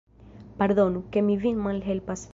Pardonu, 0.61 0.99
ke 1.13 1.19
mi 1.27 1.35
vin 1.45 1.63
malhelpas. 1.67 2.29